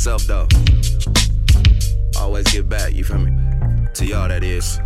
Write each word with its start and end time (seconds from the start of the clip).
myself 0.00 0.22
though. 0.26 0.48
Always 2.18 2.46
give 2.50 2.70
back, 2.70 2.94
you 2.94 3.04
feel 3.04 3.18
me? 3.18 3.36
To 3.92 4.06
y'all, 4.06 4.28
that 4.28 4.42
is. 4.42 4.78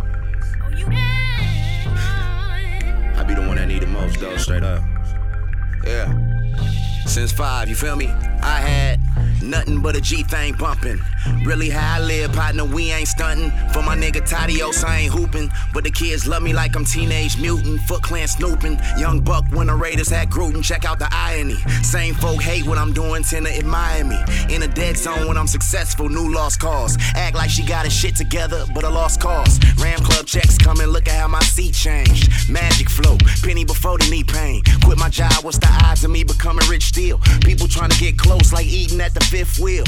I 3.13 3.23
be 3.25 3.33
the 3.33 3.39
one 3.47 3.55
that 3.55 3.69
need 3.69 3.81
the 3.83 3.87
most 3.87 4.19
though, 4.19 4.35
straight 4.35 4.63
up. 4.63 4.83
Yeah. 5.85 6.13
Since 7.05 7.31
five, 7.31 7.69
you 7.69 7.75
feel 7.75 7.95
me? 7.95 8.07
I 8.07 8.59
had 8.59 8.99
nothing 9.45 9.81
but 9.81 9.95
a 9.95 10.01
G 10.01 10.23
thing 10.23 10.53
bumping. 10.55 10.99
Really 11.43 11.69
how 11.69 11.97
I 11.97 11.99
live, 11.99 12.33
partner, 12.33 12.65
we 12.65 12.91
ain't 12.91 13.07
stunting. 13.07 13.51
For 13.71 13.81
my 13.81 13.95
nigga 13.95 14.21
Tadios, 14.27 14.83
I 14.83 15.01
ain't 15.01 15.13
hooping. 15.13 15.49
But 15.73 15.83
the 15.83 15.91
kids 15.91 16.27
love 16.27 16.43
me 16.43 16.53
like 16.53 16.75
I'm 16.75 16.85
teenage 16.85 17.39
mutant. 17.39 17.81
Foot 17.81 18.03
clan 18.03 18.27
snooping. 18.27 18.79
Young 18.97 19.21
Buck 19.21 19.45
when 19.51 19.67
the 19.67 19.75
Raiders 19.75 20.09
had 20.09 20.29
Gruden. 20.29 20.63
Check 20.63 20.85
out 20.85 20.99
the 20.99 21.07
irony. 21.11 21.57
Same 21.83 22.15
folk 22.15 22.41
hate 22.41 22.65
what 22.65 22.77
I'm 22.77 22.93
doing, 22.93 23.23
tend 23.23 23.45
to 23.45 23.55
admire 23.57 24.03
me. 24.03 24.17
In 24.49 24.63
a 24.63 24.67
dead 24.67 24.97
zone 24.97 25.27
when 25.27 25.37
I'm 25.37 25.47
successful, 25.47 26.09
new 26.09 26.33
lost 26.33 26.59
cause. 26.59 26.97
Act 27.15 27.35
like 27.35 27.49
she 27.49 27.63
got 27.63 27.85
her 27.85 27.91
shit 27.91 28.15
together, 28.15 28.65
but 28.73 28.83
a 28.83 28.89
lost 28.89 29.21
cause. 29.21 29.59
Ram 29.81 29.99
Club 29.99 30.25
checks 30.25 30.57
coming, 30.57 30.87
look 30.87 31.07
at 31.07 31.19
how 31.19 31.27
my 31.27 31.41
seat 31.41 31.73
changed. 31.73 32.49
Magic 32.49 32.89
flow, 32.89 33.17
penny 33.43 33.65
before 33.65 33.97
the 33.97 34.07
knee 34.09 34.23
pain. 34.23 34.61
Quit 34.83 34.97
my 34.97 35.09
job, 35.09 35.43
what's 35.43 35.57
the 35.57 35.69
odds 35.83 36.03
of 36.03 36.11
me 36.11 36.23
becoming 36.23 36.67
rich 36.69 36.85
still? 36.85 37.19
People 37.41 37.67
trying 37.67 37.89
to 37.89 37.99
get 37.99 38.17
close 38.17 38.53
like 38.53 38.65
eating 38.65 39.01
at 39.01 39.13
the 39.13 39.21
fifth 39.35 39.59
wheel. 39.59 39.83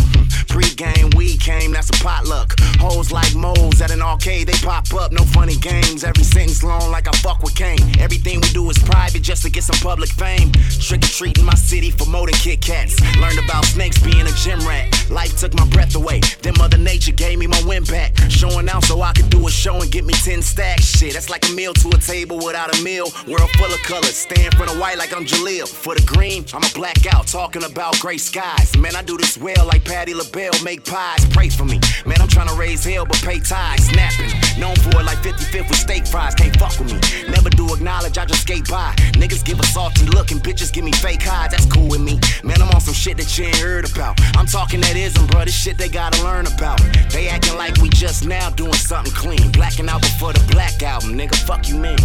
Pre-game 0.50 1.10
weed 1.16 1.40
came, 1.40 1.72
that's 1.72 1.90
a 1.90 2.04
potluck. 2.04 2.60
Hoes 2.80 3.12
like 3.12 3.34
moles 3.34 3.80
at 3.82 3.92
an 3.92 4.02
arcade, 4.02 4.48
they 4.48 4.58
pop 4.66 4.94
up. 4.94 5.14
No 5.14 5.24
funny 5.24 5.56
games. 5.56 6.04
Every 6.04 6.24
sentence 6.24 6.64
long 6.64 6.92
like 6.92 7.08
I 7.08 7.12
fuck 7.20 7.42
with 7.42 7.56
Kane. 7.56 7.80
Everything 7.98 8.42
we 8.42 8.50
do 8.50 8.70
is 8.70 8.78
private 8.80 9.22
just 9.22 9.44
to 9.44 9.50
get 9.50 9.64
some 9.64 9.80
public 9.80 10.10
fame. 10.10 10.52
Trick 10.82 11.04
or 11.04 11.08
treating 11.08 11.46
my 11.46 11.56
city 11.56 11.92
for 11.92 12.06
more 12.06 12.26
than 12.26 12.36
Kit 12.36 12.60
Kats. 12.60 13.00
Learned 13.22 13.40
about 13.40 13.64
snakes 13.66 14.00
being 14.00 14.28
a 14.28 14.32
gym 14.44 14.60
rat. 14.68 14.86
Life 15.10 15.38
took 15.38 15.54
my 15.54 15.66
breath 15.68 15.96
away. 15.96 16.20
Then 16.42 16.54
Mother 16.58 16.78
Nature 16.78 17.14
gave 17.14 17.40
me 17.40 17.48
my 17.48 17.62
win 17.66 17.84
back. 17.86 18.12
Showing 18.30 18.68
out 18.68 18.84
so 18.84 19.02
I 19.02 19.14
could 19.14 19.30
do 19.30 19.48
a 19.48 19.52
show 19.52 19.82
and 19.82 19.90
get 19.90 20.04
me 20.04 20.14
10 20.14 20.42
stacks. 20.42 20.84
Shit, 20.84 21.14
that's 21.14 21.30
like 21.30 21.48
a 21.48 21.54
meal 21.54 21.74
to 21.74 21.88
a 21.90 22.00
table 22.00 22.38
without 22.38 22.78
a 22.78 22.84
meal. 22.84 23.08
World 23.28 23.50
full 23.52 23.72
of 23.72 23.82
colors. 23.84 24.16
Stand 24.16 24.56
for 24.56 24.66
the 24.66 24.76
white 24.76 24.98
like 24.98 25.16
I'm 25.16 25.24
Jaleel. 25.24 25.70
For 25.70 25.96
the 25.96 26.06
green, 26.06 26.44
I'm 26.54 26.64
a 26.64 26.74
blackout 26.74 27.28
talking 27.28 27.64
about 27.64 27.98
gray 28.02 28.18
skies. 28.18 28.76
Man, 28.76 28.96
I 28.96 29.02
do 29.02 29.16
this 29.16 29.37
well 29.42 29.66
like 29.66 29.84
Patti 29.84 30.14
LaBelle. 30.14 30.52
Make 30.64 30.86
pies, 30.86 31.26
pray 31.30 31.50
for 31.50 31.66
me. 31.66 31.80
Man, 32.06 32.22
I'm 32.22 32.28
trying 32.28 32.48
to 32.48 32.56
raise 32.56 32.84
hell 32.84 33.06
but 33.06 33.18
pay 33.18 33.40
ties. 33.40 33.86
Snapping. 33.88 34.32
Known 34.60 34.76
for 34.76 35.00
it 35.00 35.06
like 35.06 35.18
55th 35.20 35.70
with 35.70 35.78
steak 35.78 36.08
fries. 36.08 36.36
Can't 36.36 36.56
fuck 36.58 36.78
with 36.80 36.92
me. 36.92 37.00
Never 37.30 37.50
do 37.50 37.74
acknowledge, 37.74 38.18
I 38.18 38.26
just 38.26 38.42
skate 38.42 38.68
by. 38.68 38.94
Niggas 39.14 39.44
give 39.44 39.60
a 39.60 39.66
salty 39.66 40.06
look 40.06 40.32
and 40.32 40.42
bitches 40.42 40.72
give 40.72 40.84
me 40.84 40.92
fake 40.94 41.22
highs. 41.22 41.52
That's 41.52 41.66
cool 41.66 41.88
with 41.88 42.02
me. 42.02 42.20
Man, 42.44 42.62
I'm 42.62 42.70
on 42.70 42.82
some 42.82 42.94
shit 42.94 43.18
that 43.18 43.38
you 43.38 43.46
ain't 43.46 43.58
heard 43.58 43.90
about. 43.90 44.20
I'm 44.36 44.46
talking 44.46 44.82
that 44.82 44.96
ism, 44.96 45.28
bro. 45.28 45.46
This 45.46 45.56
shit 45.56 45.78
they 45.78 45.90
gotta 45.90 46.24
learn 46.24 46.48
about. 46.48 46.80
They 47.12 47.28
acting 47.28 47.56
like 47.58 47.78
we 47.78 47.90
just 47.90 48.26
now 48.26 48.50
doing 48.52 48.74
something 48.74 49.14
clean. 49.14 49.52
Blacking 49.52 49.90
out 49.90 50.02
before 50.02 50.34
the 50.34 50.44
black 50.52 50.82
album, 50.84 51.18
nigga. 51.18 51.36
Fuck 51.46 51.70
you, 51.70 51.76
mean? 51.76 51.98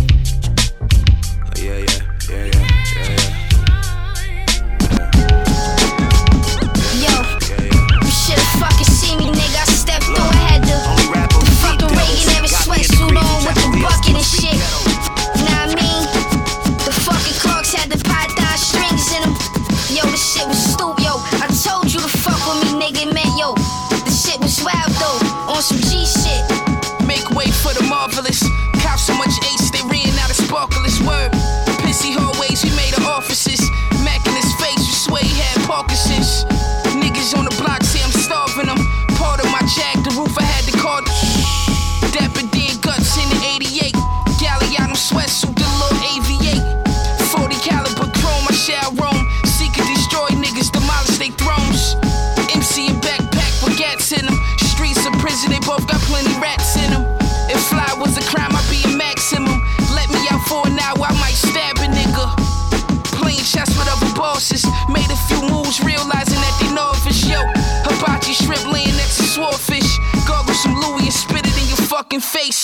Oh, 1.45 1.61
yeah, 1.61 1.79
yeah, 1.79 1.87
yeah, 2.29 2.45
yeah, 2.47 2.69
yeah, 2.97 3.17
yeah. 3.19 3.52
Fucking 8.63 8.85
see 8.85 9.17
me, 9.17 9.27
nigga. 9.27 9.72
Face. 72.23 72.62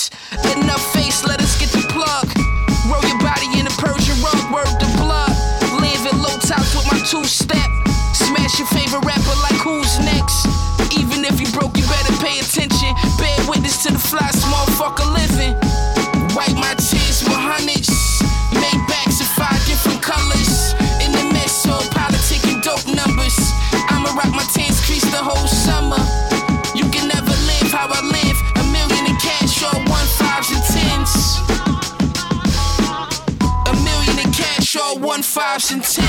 option 35.59 35.81
10. 35.81 36.08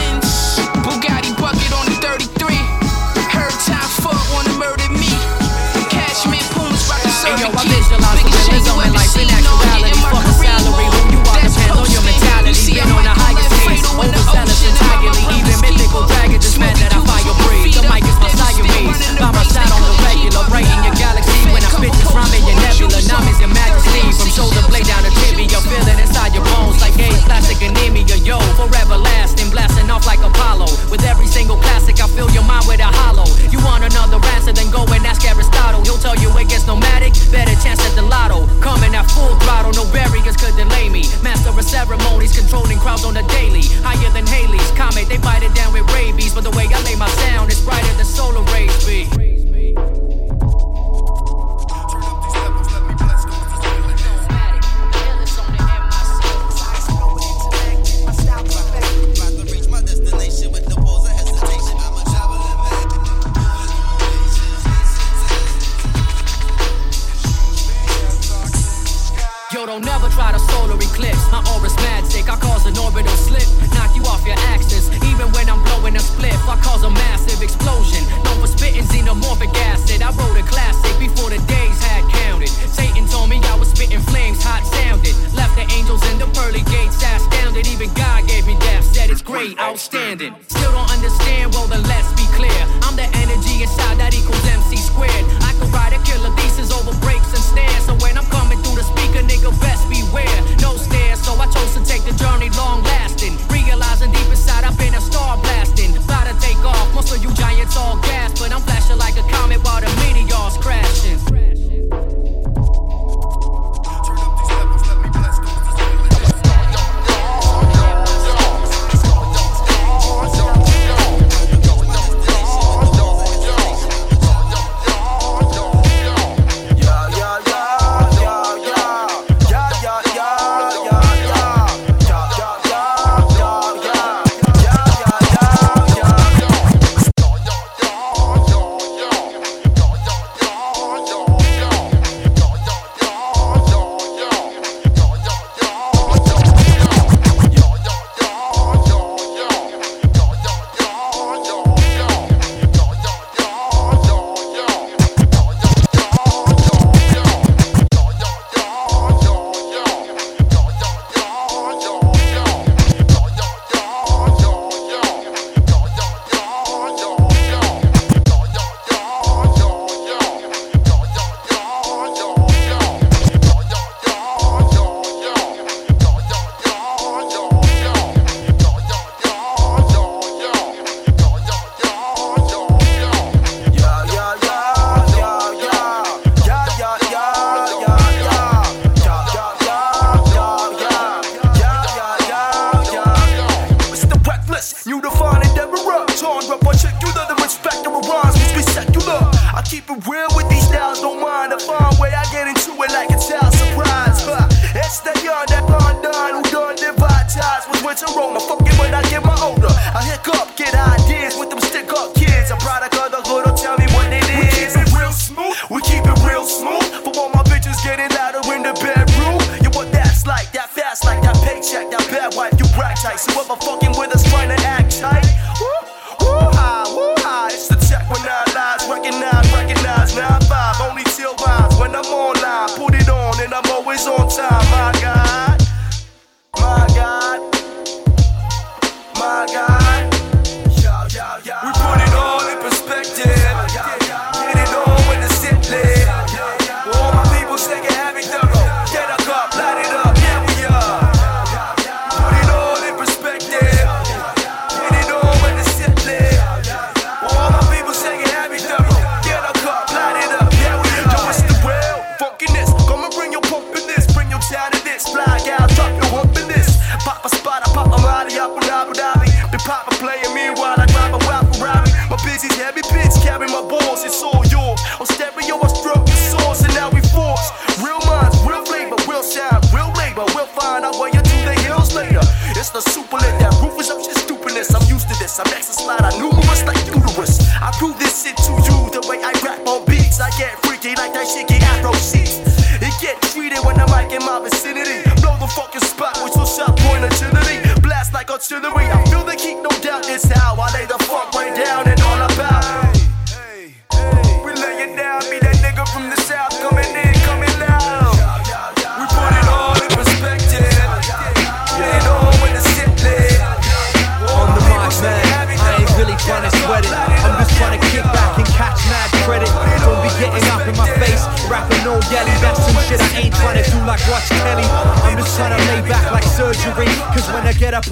Switch 207.96 208.08
a 208.08 208.18
Roma. 208.18 208.40
Fucking 208.40 208.78
when 208.78 208.94
I 208.94 209.02
get 209.10 209.24
my 209.24 209.36
older. 209.42 209.70
I 209.94 210.02
hiccup, 210.04 210.56
get 210.56 210.74
ideas 210.74 211.36
with 211.38 211.50
them 211.50 211.60
stick 211.60 211.90
up 211.92 212.14
kids. 212.14 212.50
A 212.50 212.56
product 212.56 212.94
of 212.94 213.10
the 213.10 213.22
hood, 213.26 213.56
tell 213.56 213.76
me 213.78 213.86
what 213.94 214.12
it 214.12 214.22
is. 214.30 214.76
We 214.76 214.82
keep 214.82 214.86
it 214.86 214.90
real 214.94 215.12
smooth, 215.12 215.56
we 215.70 215.80
keep 215.82 216.04
it 216.06 216.18
real 216.22 216.44
smooth. 216.44 216.86
For 217.02 217.12
all 217.18 217.30
my 217.30 217.42
bitches 217.50 217.82
getting 217.82 218.10
louder 218.14 218.42
in 218.54 218.62
the 218.62 218.74
bedroom. 218.78 219.42
You 219.62 219.70
what 219.70 219.90
that's 219.92 220.26
like, 220.26 220.52
that 220.52 220.70
fast 220.70 221.04
like 221.04 221.22
that 221.22 221.36
paycheck, 221.42 221.90
that 221.90 222.06
bad 222.10 222.34
wife, 222.34 222.54
you 222.58 222.66
brag 222.76 222.96
tight. 222.96 223.18
So 223.18 223.32
whoever 223.32 223.56
fucking 223.56 223.79
with 223.79 223.79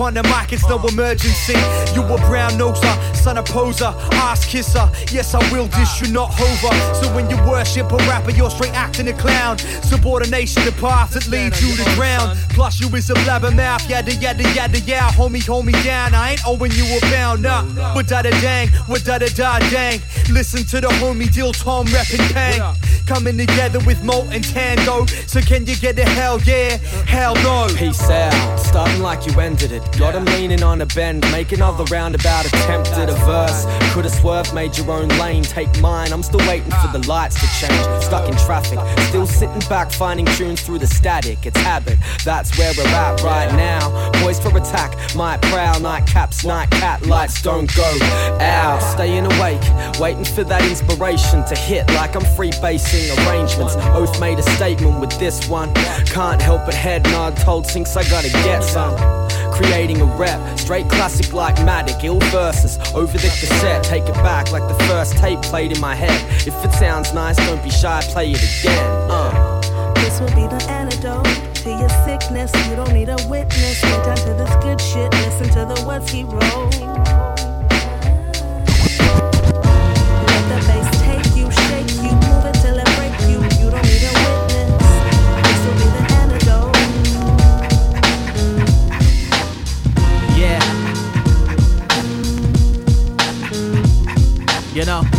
on 0.00 0.14
the 0.14 0.22
mic, 0.24 0.52
it's 0.52 0.68
no 0.68 0.78
emergency. 0.86 1.58
You 1.94 2.02
a 2.02 2.16
brown 2.28 2.52
noser, 2.52 2.94
son 3.14 3.38
of 3.38 3.46
poser, 3.46 3.92
ass 4.14 4.44
kisser. 4.44 4.88
Yes, 5.10 5.34
I 5.34 5.40
will 5.52 5.66
dish 5.68 6.00
you, 6.00 6.12
not 6.12 6.30
hover. 6.32 6.74
So 6.94 7.14
when 7.14 7.28
you 7.30 7.36
worship 7.48 7.90
a 7.92 7.96
rapper, 8.08 8.30
you're 8.30 8.50
straight 8.50 8.74
acting 8.74 9.08
a 9.08 9.12
clown. 9.12 9.58
Subordination, 9.58 10.64
the 10.64 10.72
path 10.72 11.14
that 11.14 11.28
leads 11.28 11.60
you 11.60 11.74
to 11.76 11.94
ground. 11.94 12.38
Plus, 12.50 12.80
you 12.80 12.88
is 12.96 13.10
a 13.10 13.14
blabbermouth, 13.14 13.88
yada 13.88 14.14
yada 14.14 14.42
yada 14.54 14.80
yeah. 14.80 15.10
Homie, 15.12 15.44
hold 15.46 15.66
me 15.66 15.72
down. 15.84 16.14
I 16.14 16.32
ain't 16.32 16.46
owing 16.46 16.72
you 16.72 16.84
a 16.96 17.00
pound, 17.12 17.42
nah. 17.42 17.64
But 17.94 18.08
da 18.08 18.22
da 18.22 18.30
dang, 18.40 18.68
what 18.86 19.04
da 19.04 19.18
da 19.18 19.28
da 19.28 19.58
dang. 19.70 20.00
Listen 20.30 20.64
to 20.64 20.80
the 20.80 20.88
homie 21.00 21.32
deal 21.32 21.52
Tom 21.52 21.86
reppin' 21.86 22.32
Pang. 22.32 22.76
Coming 23.08 23.38
together 23.38 23.78
with 23.86 24.04
Molt 24.04 24.26
and 24.34 24.44
Tango. 24.44 25.06
So 25.26 25.40
can 25.40 25.64
you 25.64 25.74
get 25.76 25.98
a 25.98 26.04
hell 26.04 26.38
yeah? 26.42 26.76
Hell 27.06 27.34
no. 27.36 27.66
Peace 27.74 28.10
out, 28.10 28.58
starting 28.58 29.00
like 29.00 29.26
you 29.26 29.40
ended 29.40 29.72
it. 29.72 29.82
Got 29.98 30.14
him 30.14 30.26
leaning 30.26 30.62
on 30.62 30.82
a 30.82 30.86
bend, 30.86 31.22
make 31.32 31.52
another 31.52 31.84
roundabout 31.84 32.44
attempt 32.44 32.90
at 32.90 33.08
a 33.08 33.14
verse. 33.24 33.64
Could've 33.94 34.12
swerved, 34.12 34.54
made 34.54 34.76
your 34.76 34.90
own 34.90 35.08
lane, 35.18 35.42
take 35.42 35.80
mine. 35.80 36.12
I'm 36.12 36.22
still 36.22 36.46
waiting 36.46 36.70
for 36.70 36.88
the 36.92 37.02
lights 37.08 37.36
to 37.40 37.66
change. 37.66 38.04
Stuck 38.04 38.28
in 38.28 38.36
traffic, 38.36 38.78
still 39.08 39.26
sitting 39.26 39.66
back, 39.70 39.90
finding 39.90 40.26
tunes 40.36 40.60
through 40.60 40.80
the 40.80 40.86
static. 40.86 41.46
It's 41.46 41.58
habit, 41.60 41.96
that's 42.26 42.58
where 42.58 42.74
we're 42.76 42.86
at 42.88 43.22
right 43.22 43.50
now. 43.54 44.10
Poised 44.16 44.42
for 44.42 44.54
attack, 44.54 44.94
might 45.16 45.40
prowl, 45.42 45.80
nightcaps, 45.80 46.44
night 46.44 46.70
cat 46.72 47.06
lights 47.06 47.40
don't 47.40 47.74
go 47.74 47.98
out. 48.38 48.80
Staying 48.80 49.24
awake, 49.24 49.62
waiting 49.98 50.26
for 50.26 50.44
that 50.44 50.62
inspiration 50.68 51.42
to 51.46 51.56
hit 51.56 51.88
like 51.94 52.14
I'm 52.14 52.26
freebasing 52.98 53.26
arrangements. 53.26 53.76
Oath 53.76 54.20
made 54.20 54.38
a 54.38 54.42
statement 54.42 55.00
with 55.00 55.18
this 55.18 55.48
one. 55.48 55.72
Can't 56.06 56.40
help 56.40 56.64
but 56.64 56.74
head 56.74 57.02
nod, 57.04 57.36
told 57.36 57.66
sinks 57.66 57.96
I 57.96 58.02
gotta 58.08 58.30
get 58.30 58.62
some. 58.62 58.96
Creating 59.52 60.00
a 60.00 60.04
rep, 60.04 60.58
straight 60.58 60.88
classic 60.88 61.32
like 61.32 61.56
Matic, 61.56 62.02
ill 62.04 62.20
verses 62.30 62.78
over 62.94 63.12
the 63.12 63.28
cassette. 63.28 63.82
Take 63.82 64.04
it 64.04 64.14
back 64.14 64.52
like 64.52 64.66
the 64.68 64.84
first 64.84 65.16
tape 65.16 65.40
played 65.42 65.72
in 65.72 65.80
my 65.80 65.94
head. 65.94 66.20
If 66.46 66.64
it 66.64 66.72
sounds 66.72 67.12
nice, 67.12 67.36
don't 67.36 67.62
be 67.62 67.70
shy, 67.70 68.00
play 68.08 68.30
it 68.30 68.60
again. 68.60 69.10
Uh. 69.10 69.94
This 69.94 70.20
will 70.20 70.28
be 70.28 70.46
the 70.46 70.64
antidote 70.68 71.24
to 71.56 71.70
your 71.70 71.88
sickness. 72.04 72.52
You 72.68 72.76
don't 72.76 72.92
need 72.92 73.08
a 73.08 73.16
witness. 73.28 73.80
Get 73.82 74.04
down 74.04 74.16
to 74.16 74.34
this 74.34 74.54
good 74.62 74.80
shit. 74.80 75.12
Listen 75.12 75.48
to 75.50 75.74
the 75.74 75.84
words 75.86 76.10
he 76.10 76.24
wrote. 76.24 77.27
You 94.78 94.85
know. 94.85 95.17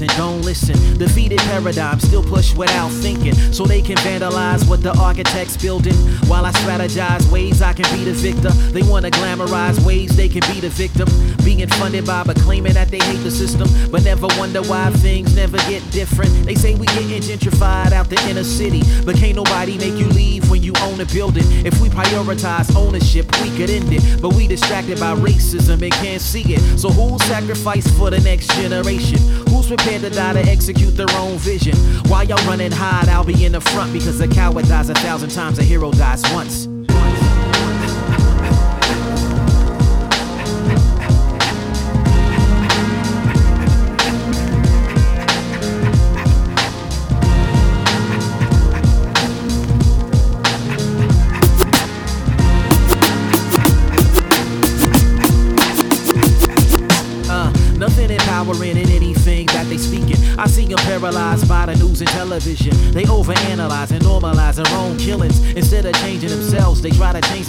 And 0.00 0.10
don't 0.16 0.42
listen. 0.42 0.76
Defeated 0.98 1.38
paradigms 1.38 2.02
still 2.04 2.22
push 2.22 2.54
without 2.54 2.90
thinking, 2.90 3.34
so 3.52 3.64
they 3.64 3.82
can 3.82 3.96
vandalize 3.98 4.68
what 4.68 4.82
the 4.82 4.96
architect's 4.98 5.56
building. 5.56 5.94
While 6.28 6.44
I 6.44 6.52
strategize 6.52 7.30
ways 7.30 7.62
I 7.62 7.72
can 7.72 7.86
be 7.96 8.04
the 8.04 8.12
victor, 8.12 8.50
they 8.72 8.82
wanna 8.82 9.10
glamorize 9.10 9.78
ways 9.84 10.16
they 10.16 10.28
can 10.28 10.42
be 10.52 10.60
the 10.60 10.70
victim. 10.70 11.08
Being 11.44 11.68
funded 11.68 12.06
by 12.06 12.24
but 12.24 12.36
claiming 12.40 12.74
that 12.74 12.88
they 12.88 12.98
hate 12.98 13.22
the 13.22 13.30
system, 13.30 13.68
but 13.90 14.04
never 14.04 14.26
wonder 14.38 14.62
why 14.62 14.90
things 14.90 15.34
never 15.34 15.58
get 15.68 15.82
different. 15.90 16.32
They 16.44 16.54
say 16.54 16.74
we 16.74 16.86
getting 16.86 17.20
gentrified 17.20 17.92
out 17.92 18.08
the 18.08 18.20
inner 18.28 18.44
city, 18.44 18.82
but 19.04 19.16
can't 19.16 19.36
nobody 19.36 19.78
make 19.78 19.94
you 19.94 20.06
leave 20.08 20.50
when 20.50 20.62
you 20.62 20.72
own 20.82 21.00
a 21.00 21.06
building. 21.06 21.44
If 21.64 21.80
we 21.80 21.88
prioritize 21.88 22.74
ownership, 22.76 23.26
we 23.42 23.50
could 23.56 23.70
end 23.70 23.92
it, 23.92 24.20
but 24.20 24.34
we 24.34 24.46
distracted 24.46 24.98
by 24.98 25.14
racism 25.14 25.82
and 25.82 25.92
can't 25.92 26.20
see 26.20 26.54
it. 26.54 26.78
So 26.78 26.90
who'll 26.90 27.18
sacrifice 27.20 27.86
for 27.98 28.10
the 28.10 28.20
next 28.20 28.50
generation? 28.52 29.18
Who's 29.48 29.66
prepared 29.68 29.95
to 30.02 30.10
die 30.10 30.32
to 30.34 30.40
execute 30.40 30.96
their 30.96 31.10
own 31.16 31.38
vision? 31.38 31.76
While 32.08 32.24
y'all 32.24 32.44
running 32.46 32.72
hide, 32.72 33.08
I'll 33.08 33.24
be 33.24 33.44
in 33.44 33.52
the 33.52 33.60
front 33.60 33.92
because 33.92 34.20
a 34.20 34.28
coward 34.28 34.66
dies 34.68 34.88
a 34.88 34.94
thousand 34.94 35.30
times, 35.30 35.58
a 35.58 35.62
hero 35.62 35.90
dies 35.92 36.22
once. 36.32 36.68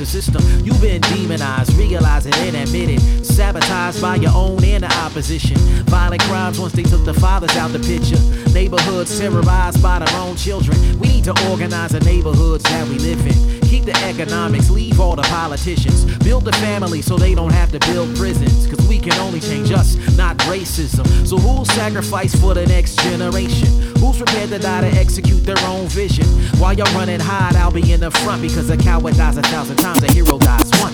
System. 0.08 0.42
You've 0.64 0.82
been 0.82 1.02
demonized, 1.02 1.74
realize 1.74 2.26
it 2.26 2.38
and 2.38 2.56
admit 2.56 2.90
it. 2.90 3.26
Sabotaged 3.26 4.02
by 4.02 4.16
your 4.16 4.32
own 4.34 4.64
and 4.64 4.84
the 4.84 4.92
opposition. 4.98 5.58
Violent 5.86 6.22
crimes 6.24 6.60
once 6.60 6.74
they 6.74 6.84
took 6.84 7.04
the 7.06 7.14
fathers 7.14 7.56
out 7.58 7.72
the 7.72 7.80
picture. 7.80 8.20
Neighborhoods 8.54 9.20
terrorized 9.20 9.84
by 9.84 10.00
their 10.00 10.20
own 10.20 10.36
children. 10.36 10.78
We 11.00 11.10
need 11.10 11.26
to 11.26 11.36
organize 11.52 11.92
the 11.92 12.00
neighborhoods 12.00 12.64
that 12.64 12.88
we 12.88 12.98
live 13.00 13.26
in. 13.28 13.57
Keep 13.68 13.84
the 13.84 13.98
economics, 14.06 14.70
leave 14.70 15.00
all 15.00 15.16
the 15.16 15.24
politicians. 15.24 16.06
Build 16.20 16.46
the 16.46 16.54
family 16.54 17.02
so 17.02 17.18
they 17.18 17.36
don't 17.36 17.52
have 17.52 17.72
to 17.74 17.80
build 17.92 18.16
prisons. 18.16 18.66
Cause 18.68 18.88
we 18.88 18.98
can 18.98 19.14
only 19.20 19.42
change 19.42 19.72
us, 19.72 19.96
not 20.16 20.38
racism. 20.48 21.06
So 21.28 21.38
who'll 21.38 21.66
sacrifice 21.66 22.34
for 22.40 22.54
the 22.54 22.66
next 22.66 22.98
generation? 23.04 23.68
Who's 24.00 24.18
prepared 24.18 24.50
to 24.52 24.60
die 24.60 24.90
to 24.90 24.98
execute 24.98 25.44
their 25.44 25.60
own 25.66 25.88
vision? 25.88 26.26
While 26.60 26.74
you're 26.74 26.94
running 26.96 27.20
hide, 27.20 27.56
I'll 27.58 27.72
be 27.72 27.92
in 27.92 28.00
the 28.00 28.12
front 28.12 28.42
because 28.42 28.70
a 28.70 28.78
coward 28.78 29.18
dies 29.18 29.38
a 29.38 29.42
thousand 29.44 29.78
times, 29.78 30.02
a 30.02 30.12
hero 30.14 30.38
dies 30.38 30.72
once. 30.80 30.87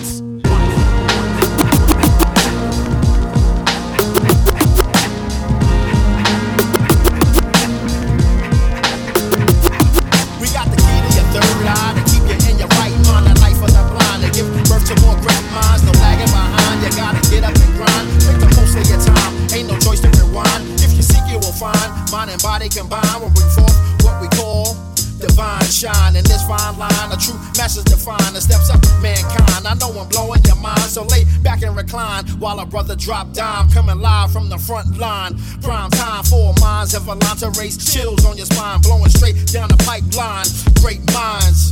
Raise 37.58 37.78
chills 37.78 38.24
on 38.24 38.36
your 38.36 38.46
spine. 38.46 38.80
Blowing 38.82 39.10
straight 39.10 39.36
down 39.52 39.68
the 39.68 39.78
pipeline. 39.82 40.46
Great 40.80 41.02
minds. 41.12 41.70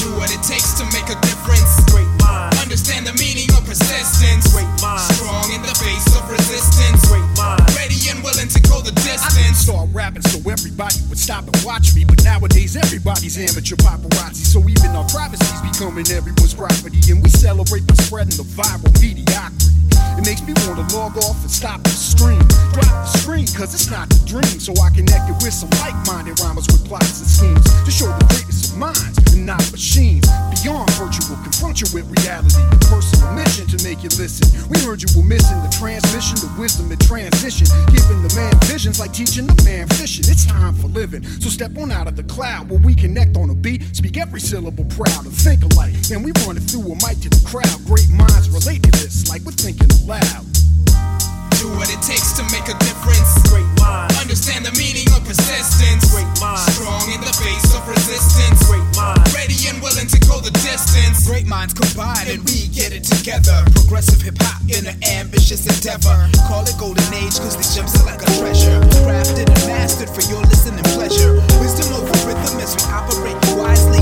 Do 0.00 0.08
what 0.16 0.32
it 0.32 0.40
takes 0.42 0.74
to 0.80 0.84
make 0.96 1.08
a 1.12 1.18
difference. 1.20 1.84
Great 1.92 2.08
minds. 2.22 2.56
Understand 2.62 3.06
the 3.06 3.14
meaning 3.18 3.50
of 3.56 3.62
persistence. 3.66 4.48
Great 4.54 4.70
minds. 4.80 5.08
Strong 5.18 5.52
in 5.52 5.62
the 5.62 5.74
face 5.76 6.08
of 6.16 6.24
resistance. 6.30 7.04
Great 7.08 7.26
minds. 7.36 7.66
Ready 7.76 7.98
and 8.08 8.22
willing 8.24 8.48
to 8.48 8.60
go 8.70 8.80
the 8.80 8.94
distance. 9.04 9.60
I 9.60 9.72
start 9.72 9.88
rapping 9.92 10.22
so 10.22 10.38
everybody 10.48 10.96
would 11.08 11.18
stop 11.18 11.44
and 11.44 11.56
watch 11.64 11.94
me. 11.94 12.04
But 12.04 12.24
nowadays 12.24 12.76
everybody's 12.76 13.36
amateur 13.36 13.76
paparazzi. 13.76 14.46
So 14.46 14.60
even 14.68 14.96
our 14.96 15.06
privacy's 15.10 15.60
becoming 15.60 16.06
everyone's 16.10 16.54
property. 16.54 17.00
And 17.10 17.22
we 17.22 17.30
celebrate 17.30 17.86
by 17.86 17.94
spreading 18.00 18.36
the 18.38 18.46
viral 18.46 18.92
mediocrity. 19.02 19.89
It 20.20 20.26
makes 20.26 20.42
me 20.44 20.52
want 20.68 20.76
to 20.76 20.96
log 20.96 21.16
off 21.24 21.40
and 21.42 21.50
stop 21.50 21.82
the 21.82 21.90
stream. 21.90 22.44
Drop 22.76 22.84
the 22.84 23.12
screen, 23.18 23.46
cause 23.56 23.72
it's 23.72 23.90
not 23.90 24.08
the 24.08 24.20
dream. 24.26 24.60
So 24.60 24.76
I 24.76 24.90
connect 24.90 25.32
it 25.32 25.36
with 25.40 25.54
some 25.54 25.70
like-minded 25.80 26.38
rhymers 26.40 26.68
with 26.68 26.84
plots 26.84 27.20
and 27.20 27.28
schemes. 27.28 27.64
To 27.84 27.90
show 27.90 28.12
the 28.12 28.24
greatness 28.28 28.70
of 28.70 28.78
minds 28.78 29.16
and 29.32 29.46
not 29.46 29.64
machines. 29.72 30.28
Beyond 30.60 30.90
virtual, 31.00 31.36
confront 31.40 31.80
you 31.80 31.88
with 31.96 32.04
reality. 32.12 32.60
A 32.60 32.78
personal 32.92 33.32
mission 33.32 33.66
to 33.72 33.78
make 33.80 34.04
you 34.04 34.12
listen. 34.20 34.44
We 34.68 34.76
heard 34.84 35.00
you 35.00 35.08
were 35.16 35.26
missing 35.26 35.56
the 35.64 35.72
transmission, 35.72 36.36
the 36.44 36.52
wisdom 36.60 36.92
and 36.92 37.00
transition. 37.00 37.66
Giving 37.88 38.20
the 38.20 38.32
man 38.36 38.52
visions 38.68 39.00
like 39.00 39.12
teaching 39.16 39.46
the 39.46 39.56
man 39.64 39.88
fishing. 39.96 40.28
It's 40.28 40.44
time 40.44 40.74
for 40.76 40.88
living. 40.88 41.24
So 41.40 41.48
step 41.48 41.76
on 41.78 41.90
out 41.90 42.06
of 42.06 42.16
the 42.16 42.24
cloud 42.24 42.68
where 42.68 42.80
we 42.80 42.94
connect 42.94 43.36
on 43.36 43.48
a 43.50 43.54
beat. 43.54 43.96
Speak 43.96 44.18
every 44.18 44.40
syllable 44.40 44.84
proud 44.96 45.24
and 45.24 45.34
think 45.34 45.64
alike. 45.64 45.94
And 46.12 46.24
we 46.24 46.32
run 46.44 46.56
it 46.56 46.64
through 46.68 46.84
a 46.92 46.96
mic 47.00 47.18
to 47.24 47.30
the 47.32 47.42
crowd. 47.48 47.78
Great 47.86 48.10
minds 48.10 48.50
relate 48.50 48.82
to 48.84 48.92
this 48.92 49.30
like 49.30 49.42
we're 49.42 49.52
thinking 49.52 49.89
aloud. 50.02 50.46
Do 51.60 51.68
what 51.76 51.92
it 51.92 52.00
takes 52.00 52.32
to 52.40 52.42
make 52.48 52.66
a 52.72 52.76
difference. 52.80 53.30
Great 53.52 53.68
minds. 53.76 54.16
Understand 54.16 54.64
the 54.64 54.72
meaning 54.80 55.04
of 55.12 55.20
persistence. 55.28 56.08
Great 56.08 56.30
minds. 56.40 56.64
Strong 56.72 57.12
in 57.12 57.20
the 57.20 57.34
face 57.36 57.68
of 57.76 57.84
resistance. 57.84 58.64
Great 58.64 58.86
minds. 58.96 59.28
Ready 59.36 59.58
and 59.68 59.76
willing 59.84 60.08
to 60.08 60.18
go 60.24 60.40
the 60.40 60.54
distance. 60.64 61.28
Great 61.28 61.46
minds 61.46 61.76
combine 61.76 62.24
and 62.32 62.40
we 62.48 62.72
get 62.72 62.96
it 62.96 63.04
together. 63.04 63.60
Progressive 63.76 64.24
hip 64.24 64.40
hop 64.40 64.64
in 64.72 64.88
an 64.88 64.96
ambitious 65.04 65.68
endeavor. 65.68 66.16
Call 66.48 66.64
it 66.64 66.76
golden 66.80 67.04
age 67.12 67.36
cause 67.36 67.56
these 67.60 67.76
gems 67.76 67.92
are 68.00 68.06
like 68.08 68.24
a 68.24 68.30
treasure. 68.40 68.80
Crafted 69.04 69.52
and 69.52 69.62
mastered 69.68 70.08
for 70.08 70.24
your 70.32 70.40
listening 70.48 70.84
pleasure. 70.96 71.36
Wisdom 71.60 71.92
over 71.92 72.16
rhythm 72.24 72.56
as 72.56 72.72
we 72.72 72.88
operate 72.88 73.36
wisely. 73.52 74.00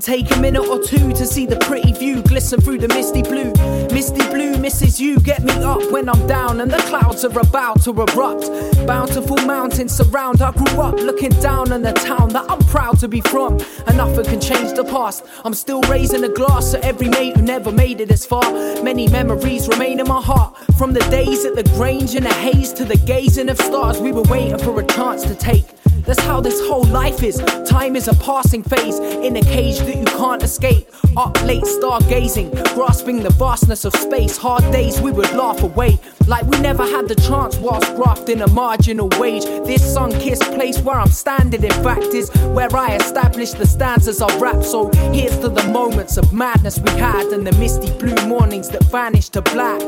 Take 0.00 0.34
a 0.34 0.40
minute 0.40 0.66
or 0.66 0.82
two 0.82 1.12
to 1.12 1.26
see 1.26 1.44
the 1.44 1.56
pretty 1.56 1.92
view 1.92 2.22
glisten 2.22 2.58
through 2.58 2.78
the 2.78 2.88
misty 2.88 3.22
blue. 3.22 3.52
Misty 3.92 4.26
blue 4.30 4.56
misses 4.56 4.98
you, 4.98 5.20
get 5.20 5.42
me 5.42 5.52
up 5.62 5.92
when 5.92 6.08
I'm 6.08 6.26
down, 6.26 6.62
and 6.62 6.70
the 6.70 6.78
clouds 6.78 7.22
are 7.22 7.38
about 7.38 7.82
to 7.82 7.90
erupt. 7.90 8.50
Bountiful 8.86 9.36
mountains 9.38 9.92
surround. 9.92 10.40
I 10.40 10.52
grew 10.52 10.80
up 10.80 10.94
looking 10.94 11.32
down 11.42 11.70
on 11.70 11.82
the 11.82 11.92
town 11.92 12.30
that 12.30 12.50
I'm 12.50 12.60
proud 12.60 12.98
to 13.00 13.08
be 13.08 13.20
from, 13.20 13.60
and 13.86 13.96
nothing 13.98 14.24
can 14.24 14.40
change 14.40 14.72
the 14.72 14.84
past. 14.84 15.22
I'm 15.44 15.52
still 15.52 15.82
raising 15.82 16.24
a 16.24 16.30
glass 16.30 16.70
to 16.70 16.82
every 16.82 17.10
mate 17.10 17.36
who 17.36 17.42
never 17.42 17.70
made 17.70 18.00
it 18.00 18.08
this 18.08 18.24
far. 18.24 18.50
Many 18.82 19.06
memories 19.08 19.68
remain 19.68 20.00
in 20.00 20.08
my 20.08 20.22
heart 20.22 20.56
from 20.78 20.94
the 20.94 21.00
days 21.10 21.44
at 21.44 21.56
the 21.56 21.64
Grange 21.74 22.14
in 22.14 22.22
the 22.22 22.32
haze 22.32 22.72
to 22.72 22.86
the 22.86 22.96
gazing 22.96 23.50
of 23.50 23.58
stars 23.58 24.00
we 24.00 24.12
were 24.12 24.22
waiting 24.22 24.58
for 24.58 24.80
a 24.80 24.86
chance 24.86 25.24
to 25.24 25.34
take. 25.34 25.79
That's 26.06 26.20
how 26.22 26.40
this 26.40 26.60
whole 26.66 26.84
life 26.84 27.22
is. 27.22 27.38
Time 27.66 27.96
is 27.96 28.08
a 28.08 28.14
passing 28.14 28.62
phase 28.62 28.98
in 28.98 29.36
a 29.36 29.42
cage 29.42 29.78
that 29.80 29.96
you 29.96 30.04
can't 30.04 30.42
escape. 30.42 30.88
Up 31.16 31.40
late, 31.42 31.62
stargazing, 31.64 32.50
grasping 32.74 33.22
the 33.22 33.30
vastness 33.30 33.84
of 33.84 33.94
space. 33.94 34.36
Hard 34.36 34.64
days 34.72 35.00
we 35.00 35.10
would 35.12 35.32
laugh 35.32 35.62
away, 35.62 35.98
like 36.26 36.46
we 36.46 36.58
never 36.60 36.84
had 36.84 37.08
the 37.08 37.14
chance 37.14 37.56
whilst 37.58 37.94
grafting 37.96 38.42
a 38.42 38.48
marginal 38.48 39.08
wage. 39.18 39.44
This 39.66 39.82
sun 39.92 40.12
kissed 40.12 40.42
place 40.54 40.78
where 40.80 40.98
I'm 40.98 41.10
standing, 41.10 41.62
in 41.62 41.82
fact, 41.84 42.14
is 42.14 42.30
where 42.48 42.74
I 42.74 42.96
established 42.96 43.58
the 43.58 43.66
stanzas 43.66 44.22
of 44.22 44.40
rap. 44.40 44.62
So 44.62 44.90
here's 45.12 45.38
to 45.40 45.48
the 45.48 45.64
moments 45.64 46.16
of 46.16 46.32
madness 46.32 46.78
we 46.78 46.90
had 46.90 47.26
and 47.32 47.46
the 47.46 47.52
misty 47.52 47.90
blue 47.98 48.26
mornings 48.26 48.68
that 48.70 48.84
vanished 48.84 49.32
to 49.34 49.42
black. 49.42 49.80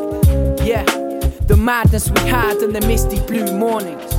Yeah, 0.62 0.85
the 1.47 1.57
madness 1.57 2.11
we 2.11 2.21
had 2.28 2.57
and 2.59 2.75
the 2.75 2.87
misty 2.87 3.20
blue 3.27 3.57
mornings. 3.57 4.12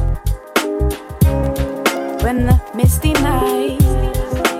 When 2.23 2.45
the 2.45 2.57
misty 2.73 3.11
night 3.11 3.81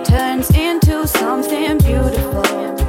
turns 0.04 0.50
into 0.50 1.08
something 1.08 1.78
beautiful, 1.78 2.83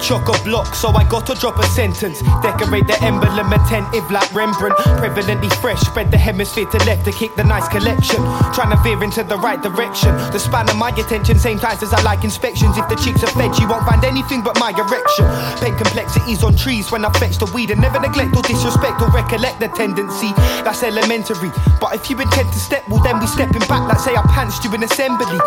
chock 0.00 0.28
a 0.28 0.44
block, 0.44 0.74
so 0.74 0.88
I 0.88 1.04
gotta 1.08 1.34
drop 1.34 1.58
a 1.58 1.66
sentence. 1.76 2.22
Decorate 2.42 2.86
the 2.86 2.98
emblem 3.02 3.52
attentive 3.52 4.10
like 4.10 4.32
Rembrandt. 4.34 4.76
Prevalently 4.98 5.52
fresh, 5.60 5.80
spread 5.80 6.10
the 6.10 6.18
hemisphere 6.18 6.66
to 6.66 6.78
left 6.84 7.04
to 7.04 7.12
kick 7.12 7.34
the 7.36 7.44
nice 7.44 7.68
collection. 7.68 8.16
Trying 8.54 8.70
to 8.70 8.78
veer 8.82 9.02
into 9.02 9.22
the 9.22 9.36
right 9.36 9.60
direction. 9.60 10.16
The 10.32 10.38
span 10.38 10.68
of 10.68 10.76
my 10.76 10.90
attention, 10.90 11.38
same 11.38 11.58
times 11.58 11.82
as 11.82 11.92
I 11.92 12.02
like 12.02 12.24
inspections. 12.24 12.76
If 12.78 12.88
the 12.88 12.96
chicks 12.96 13.22
are 13.22 13.32
fed, 13.36 13.54
she 13.54 13.66
won't 13.66 13.84
find 13.86 14.04
anything 14.04 14.42
but 14.42 14.58
my 14.58 14.70
erection. 14.70 15.26
Paint 15.60 15.76
complexities 15.76 16.42
on 16.42 16.56
trees 16.56 16.90
when 16.90 17.04
I 17.04 17.10
fetch 17.12 17.38
the 17.38 17.46
weed 17.52 17.70
and 17.70 17.80
never 17.80 18.00
neglect 18.00 18.36
or 18.36 18.42
disrespect 18.42 19.00
or 19.00 19.10
recollect 19.10 19.60
the 19.60 19.68
tendency. 19.68 20.32
That's 20.64 20.82
elementary. 20.82 21.50
But 21.80 21.94
if 21.94 22.08
you 22.08 22.18
intend 22.20 22.52
to 22.52 22.58
step, 22.58 22.88
well, 22.88 23.02
then 23.02 23.20
we 23.20 23.26
stepping 23.26 23.66
back 23.68 23.86
like 23.88 24.00
say 24.00 24.16
I 24.16 24.22
pantsed 24.32 24.64
you 24.64 24.74
in 24.74 24.82
assembly. 24.82 25.38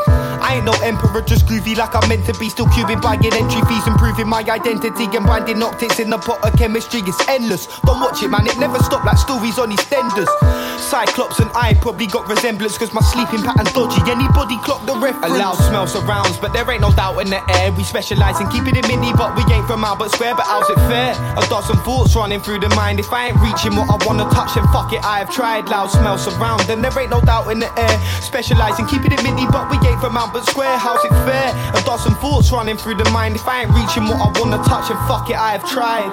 I 0.44 0.56
ain't 0.58 0.66
no 0.66 0.74
emperor, 0.84 1.22
just 1.22 1.46
groovy 1.46 1.76
like 1.76 1.96
I'm 1.96 2.08
meant 2.08 2.26
to 2.28 2.34
be. 2.38 2.50
Still 2.50 2.68
cubing 2.68 3.02
getting 3.02 3.34
entry 3.34 3.62
fees, 3.68 3.88
improving 3.88 4.28
my 4.28 4.43
identity 4.50 5.06
and 5.06 5.26
binding 5.26 5.62
optics 5.62 6.00
in 6.00 6.10
the 6.10 6.18
pot 6.18 6.44
of 6.46 6.58
chemistry. 6.58 7.02
It's 7.06 7.28
endless. 7.28 7.68
Don't 7.82 8.00
watch 8.00 8.24
it, 8.24 8.30
man. 8.30 8.48
It 8.48 8.58
never 8.58 8.80
stop 8.80 9.04
like 9.04 9.18
stories 9.18 9.60
on 9.60 9.72
EastEnders. 9.72 10.63
Cyclops 10.84 11.40
and 11.40 11.50
I 11.56 11.74
probably 11.80 12.08
got 12.08 12.28
resemblance 12.28 12.78
because 12.78 12.94
my 12.94 13.02
sleeping 13.02 13.42
pattern 13.42 13.66
dodgy. 13.74 14.04
Anybody 14.12 14.60
clock 14.62 14.86
the 14.86 14.94
reference? 15.00 15.34
A 15.34 15.38
loud 15.40 15.56
smell 15.56 15.88
surrounds, 15.88 16.38
but 16.38 16.52
there 16.54 16.70
ain't 16.70 16.82
no 16.82 16.92
doubt 16.92 17.18
in 17.20 17.30
the 17.30 17.42
air. 17.58 17.72
We 17.72 17.84
specialize 17.84 18.40
in 18.42 18.50
keeping 18.50 18.76
it 18.76 18.88
mini, 18.88 19.14
but 19.14 19.36
we 19.36 19.42
ain't 19.54 19.66
from 19.66 19.84
Albert 19.84 20.12
Square. 20.12 20.36
But 20.36 20.46
how's 20.46 20.70
it 20.70 20.78
fair? 20.92 21.16
A 21.40 21.42
dozen 21.48 21.78
thoughts 21.88 22.16
running 22.16 22.42
through 22.42 22.60
the 22.60 22.70
mind. 22.76 23.00
If 23.00 23.12
I 23.12 23.28
ain't 23.28 23.40
reaching 23.40 23.76
what 23.76 23.90
I 23.90 23.98
wanna 24.06 24.30
touch, 24.30 24.56
then 24.56 24.68
fuck 24.76 24.92
it. 24.94 25.04
I 25.04 25.20
have 25.20 25.32
tried. 25.32 25.70
Loud 25.70 25.88
smell 25.88 26.18
surround, 26.18 26.70
and 26.70 26.84
there 26.84 26.94
ain't 27.00 27.10
no 27.10 27.22
doubt 27.22 27.50
in 27.52 27.60
the 27.60 27.72
air. 27.80 27.96
Specialize 28.22 28.78
in 28.78 28.86
keeping 28.86 29.12
it 29.12 29.24
mini, 29.24 29.48
but 29.48 29.72
we 29.72 29.78
ain't 29.88 30.02
from 30.02 30.18
Albert 30.18 30.46
Square. 30.46 30.78
How's 30.78 31.04
it 31.06 31.16
fair? 31.24 31.50
A 31.74 31.82
dozen 31.86 32.14
thoughts 32.16 32.52
running 32.52 32.78
through 32.78 32.96
the 32.96 33.10
mind. 33.12 33.36
If 33.36 33.48
I 33.48 33.64
ain't 33.64 33.72
reaching 33.72 34.04
what 34.04 34.20
I 34.20 34.30
wanna 34.40 34.62
touch, 34.64 34.90
then 34.90 34.98
fuck 35.08 35.30
it. 35.30 35.38
I 35.38 35.52
have 35.54 35.66
tried. 35.70 36.12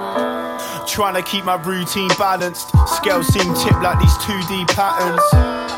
Trying 0.86 1.14
to 1.14 1.22
keep 1.22 1.44
my 1.44 1.54
routine 1.54 2.10
balanced. 2.18 2.72
Scales 2.96 3.28
seem 3.28 3.54
tipped 3.54 3.82
like 3.82 4.00
these 4.00 4.16
2D 4.26 4.59
patterns. 4.66 5.69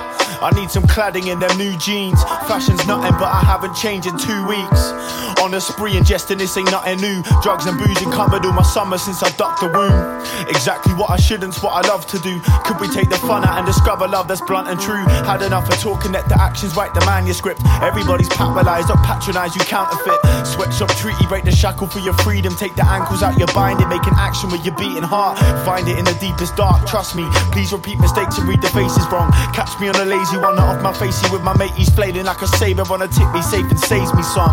I 0.43 0.51
need 0.59 0.71
some 0.71 0.83
cladding 0.85 1.31
in 1.31 1.39
them 1.39 1.57
new 1.57 1.77
jeans. 1.79 2.23
Fashion's 2.51 2.85
nothing, 2.87 3.15
but 3.15 3.31
I 3.31 3.41
haven't 3.47 3.75
changed 3.75 4.09
in 4.09 4.19
two 4.19 4.47
weeks. 4.47 4.91
On 5.39 5.55
a 5.55 5.61
spree, 5.61 5.95
ingesting 5.95 6.39
this 6.39 6.57
ain't 6.57 6.71
nothing 6.71 7.01
new. 7.01 7.23
Drugs 7.43 7.67
and 7.67 7.79
booze 7.79 7.99
covered 8.11 8.45
all 8.45 8.53
my 8.53 8.63
summer 8.63 8.99
since 8.99 9.23
I 9.23 9.31
ducked 9.37 9.61
the 9.61 9.69
womb. 9.71 10.23
Exactly 10.49 10.95
what 10.95 11.11
I 11.11 11.17
shouldn't, 11.17 11.55
what 11.63 11.73
I 11.73 11.87
love 11.89 12.07
to 12.09 12.19
do. 12.19 12.41
Could 12.67 12.81
we 12.81 12.89
take 12.89 13.09
the 13.09 13.19
fun 13.19 13.45
out 13.45 13.59
and 13.59 13.67
discover 13.67 14.07
love 14.07 14.29
that's 14.29 14.41
blunt 14.43 14.69
and 14.69 14.81
true? 14.81 15.03
Had 15.27 15.43
enough 15.43 15.69
of 15.71 15.79
talking, 15.79 16.13
let 16.13 16.29
the 16.29 16.41
actions 16.41 16.75
write 16.77 16.95
the 16.95 17.01
manuscript. 17.07 17.61
Everybody's 17.83 18.29
paralyzed, 18.29 18.89
don't 18.89 19.03
patronize, 19.03 19.55
you 19.55 19.63
counterfeit. 19.63 20.19
Sweatshop 20.47 20.91
treaty, 20.97 21.27
break 21.27 21.45
the 21.45 21.53
shackle 21.53 21.87
for 21.87 22.01
your 22.01 22.15
freedom. 22.23 22.55
Take 22.55 22.75
the 22.75 22.87
ankles 22.87 23.23
out 23.23 23.39
your 23.39 23.51
binding, 23.55 23.89
make 23.89 24.07
an 24.07 24.15
action 24.17 24.51
with 24.51 24.65
your 24.65 24.77
beating 24.77 25.03
heart. 25.03 25.39
Find 25.65 25.89
it 25.89 25.99
in 25.99 26.05
the 26.05 26.15
deepest 26.21 26.57
dark, 26.57 26.87
trust 26.87 27.15
me. 27.15 27.27
Please 27.51 27.73
repeat 27.73 27.99
mistakes 27.99 28.39
and 28.39 28.49
read 28.49 28.63
the 28.63 28.69
faces 28.69 29.07
wrong. 29.11 29.31
Catch 29.55 29.79
me 29.81 29.89
on 29.89 29.97
a 29.97 30.05
lazy 30.05 30.32
one, 30.38 30.57
not 30.57 30.77
off 30.77 30.83
my 30.83 30.92
facey 30.92 31.29
with 31.31 31.42
my 31.42 31.57
mate, 31.57 31.73
he's 31.77 31.90
flailing 31.90 32.25
like 32.25 32.40
a 32.42 32.47
saber 32.47 32.83
on 32.88 33.03
a 33.03 33.09
tip. 33.09 33.27
Be 33.33 33.42
safe 33.42 33.68
and 33.68 33.79
saves 33.79 34.12
me 34.14 34.23
some. 34.23 34.53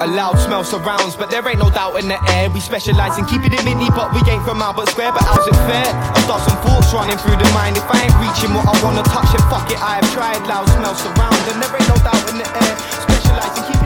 A 0.00 0.06
loud 0.08 0.40
smell 0.40 0.64
surrounds, 0.64 1.14
but 1.14 1.28
there 1.28 1.46
ain't 1.46 1.60
no 1.60 1.68
doubt 1.68 2.00
in 2.00 2.08
the 2.08 2.16
air. 2.32 2.48
We 2.48 2.60
specialize 2.60 3.18
in 3.18 3.26
keeping 3.26 3.52
it 3.52 3.60
mini, 3.68 3.90
but 3.92 4.08
we 4.16 4.24
ain't 4.32 4.40
from 4.48 4.64
Albert 4.64 4.88
Square. 4.88 5.12
But 5.12 5.28
how's 5.28 5.44
it 5.44 5.58
fair? 5.68 5.84
A 5.84 6.20
dozen 6.24 6.56
thoughts 6.64 6.88
running 6.96 7.20
through 7.20 7.36
the 7.36 7.48
mind. 7.52 7.76
If 7.76 7.84
I 7.84 8.08
ain't 8.08 8.16
reaching 8.16 8.56
what 8.56 8.64
I 8.64 8.72
wanna 8.80 9.04
touch, 9.04 9.28
then 9.28 9.44
fuck 9.52 9.68
it. 9.68 9.76
I 9.76 10.00
have 10.00 10.08
tried. 10.16 10.40
Loud 10.48 10.66
smell 10.72 10.96
surrounds, 10.96 11.44
and 11.52 11.60
there 11.60 11.68
ain't 11.76 11.88
no 11.92 12.00
doubt 12.00 12.24
in 12.32 12.40
the 12.40 12.48
air. 12.48 12.74
Specialize 13.04 13.54
in 13.60 13.64
keeping 13.68 13.79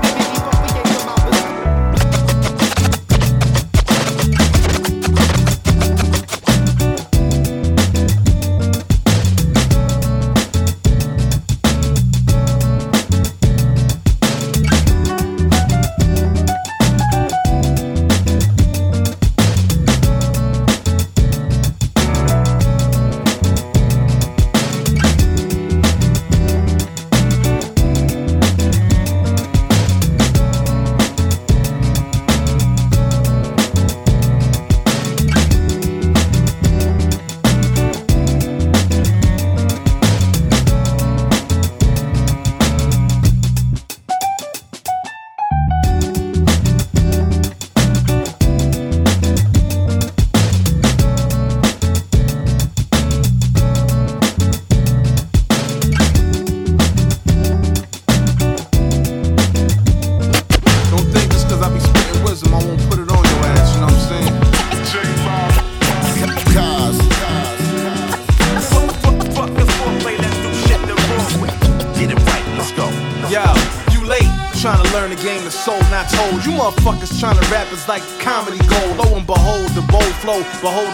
Behold 80.64 80.93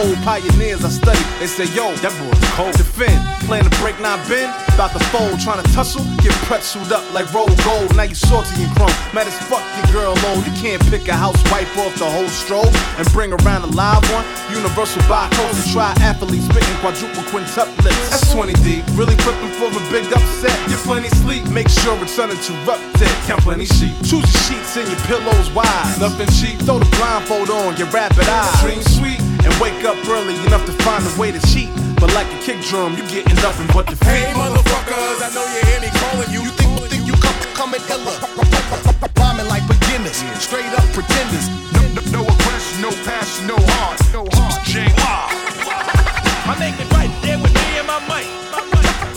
old 0.00 0.16
pioneers 0.24 0.84
I 0.84 0.88
study. 0.88 1.20
They 1.38 1.46
say, 1.46 1.68
yo, 1.76 1.92
that 2.00 2.12
boy's 2.16 2.40
cold. 2.56 2.74
Defend, 2.76 3.20
plan 3.44 3.64
to 3.64 3.72
break 3.80 4.00
not 4.00 4.20
bend. 4.28 4.48
About 4.72 4.92
to 4.96 5.02
fold, 5.12 5.36
trying 5.40 5.62
to 5.62 5.68
tussle, 5.72 6.04
get 6.24 6.32
pretzeled 6.48 6.90
up 6.90 7.04
like 7.12 7.28
roll 7.32 7.50
gold. 7.68 7.92
Now 7.96 8.08
you 8.08 8.16
salty 8.16 8.64
and 8.64 8.72
chrome. 8.76 8.94
Mad 9.12 9.28
as 9.28 9.36
fuck 9.48 9.62
your 9.76 9.88
girl 9.92 10.14
old. 10.32 10.46
You 10.46 10.54
can't 10.56 10.80
pick 10.88 11.08
a 11.08 11.16
housewife 11.16 11.68
off 11.78 11.94
the 12.00 12.08
whole 12.08 12.28
stroll 12.28 12.68
and 12.96 13.04
bring 13.12 13.32
around 13.32 13.62
a 13.68 13.70
live 13.76 14.04
one. 14.12 14.24
Universal 14.48 15.02
and 15.10 15.66
try 15.72 15.92
athletes 16.00 16.46
spitting 16.46 16.76
quadruple 16.80 17.24
quintuplets. 17.28 18.04
That's 18.10 18.32
20 18.32 18.54
deep. 18.64 18.84
Really 18.96 19.16
flipping 19.20 19.52
for 19.60 19.68
a 19.68 19.82
big 19.92 20.06
upset. 20.12 20.56
Get 20.68 20.80
plenty 20.88 21.10
sleep, 21.20 21.44
make 21.50 21.68
sure 21.68 21.94
it's 22.02 22.18
uninterrupted. 22.18 23.12
Count 23.28 23.42
plenty 23.42 23.66
sheep. 23.66 23.94
Choose 24.00 24.24
your 24.24 24.44
sheets 24.48 24.76
and 24.76 24.88
your 24.88 25.00
pillows 25.04 25.50
wide. 25.52 25.96
Nothing 26.00 26.28
cheap. 26.38 26.58
Throw 26.64 26.78
the 26.78 26.88
blindfold 26.96 27.50
on, 27.50 27.74
get 27.76 27.92
rapid 27.92 28.28
eyes. 28.28 28.60
Dream 28.62 28.82
sweet 28.82 29.19
and 29.44 29.54
wake 29.60 29.84
up 29.84 29.96
early 30.08 30.36
enough 30.46 30.64
to 30.66 30.72
find 30.84 31.02
a 31.04 31.12
way 31.20 31.32
to 31.32 31.40
cheat. 31.48 31.70
But 32.00 32.12
like 32.14 32.28
a 32.32 32.38
kick 32.40 32.60
drum, 32.68 32.96
you 32.96 33.04
getting 33.08 33.36
nothing 33.44 33.68
but 33.72 33.86
the 33.86 33.96
feet. 33.96 34.08
Hey, 34.08 34.32
motherfuckers, 34.32 35.20
I 35.20 35.28
know 35.34 35.44
you 35.52 35.60
hear 35.68 35.80
me 35.80 35.90
calling 36.00 36.30
you. 36.32 36.40
You 36.46 36.52
think, 36.56 36.72
think 36.88 37.04
you 37.06 37.14
come, 37.20 37.36
coming 37.54 37.82
illa? 37.92 38.14
Bombing 39.14 39.48
like 39.48 39.64
beginners, 39.68 40.20
straight 40.40 40.72
up 40.72 40.86
pretenders. 40.96 41.46
No, 41.76 41.82
no, 41.92 42.00
no 42.10 42.20
aggression, 42.24 42.80
no 42.80 42.90
passion, 43.04 43.46
no 43.46 43.56
heart, 43.76 44.00
no 44.12 44.22
heart. 44.32 44.60
J 44.64 44.88
Law. 45.04 45.28
My 46.46 46.54
nigga 46.56 46.88
right 46.96 47.12
there 47.22 47.38
with 47.38 47.52
me 47.54 47.78
and 47.78 47.86
my 47.86 48.00
mic. 48.08 48.26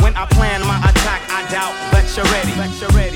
When 0.04 0.14
I 0.16 0.26
plan 0.36 0.62
my 0.68 0.78
attack, 0.84 1.22
I 1.32 1.48
doubt 1.50 1.74
that 1.94 2.06
you're 2.16 2.26
ready. 2.36 2.52
That 2.60 2.72
you're 2.82 2.90
ready. 2.92 3.13